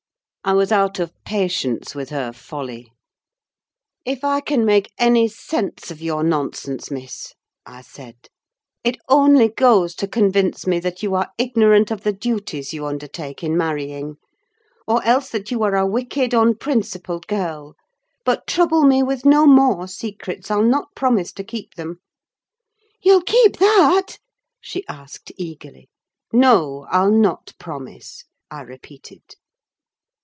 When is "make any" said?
4.65-5.27